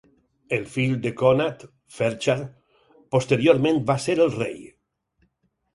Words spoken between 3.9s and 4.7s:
va ser el rei.